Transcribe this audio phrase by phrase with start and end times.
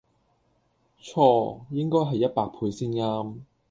[0.99, 3.45] 錯應該係一百倍先岩